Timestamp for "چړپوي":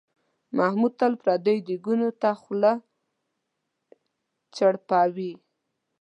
4.55-5.33